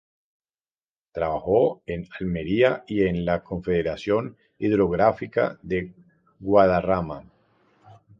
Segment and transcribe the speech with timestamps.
[1.11, 5.93] Trabajó en Almería y en la Confederación Hidrográfica del
[6.39, 7.23] Guadarrama.